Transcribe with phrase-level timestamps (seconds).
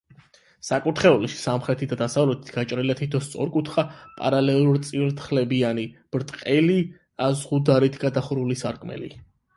[0.67, 3.83] საკურთხეველში, სამხრეთით და დასავლეთით, გაჭრილია თითო სწორკუთხა
[4.15, 5.85] პარალელურწირთხლებიანი,
[6.17, 6.79] ბრტყელი
[7.45, 9.17] ზღუდარით გადახურული სარკმელი.